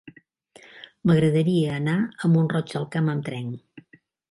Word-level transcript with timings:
M'agradaria 1.09 1.77
anar 1.81 1.95
a 2.25 2.31
Mont-roig 2.33 2.75
del 2.79 2.91
Camp 2.97 3.15
amb 3.17 3.31
tren. 3.31 3.55